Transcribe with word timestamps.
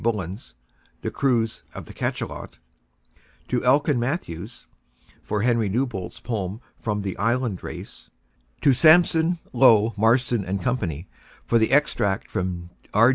Bullen's 0.01 0.55
"The 1.01 1.11
Cruise 1.11 1.61
of 1.75 1.85
the 1.85 1.93
Cachalot"; 1.93 2.57
to 3.47 3.63
Elkin 3.63 3.99
Mathews 3.99 4.65
for 5.21 5.43
Henry 5.43 5.69
Newbolt's 5.69 6.19
poem 6.19 6.59
from 6.79 7.01
"The 7.01 7.15
Island 7.19 7.61
Race"; 7.63 8.09
to 8.61 8.73
Sampson 8.73 9.37
Low, 9.53 9.93
Marston 9.95 10.57
& 10.57 10.57
Company 10.57 11.07
for 11.45 11.59
the 11.59 11.69
extract 11.69 12.31
from 12.31 12.71
R. 12.95 13.09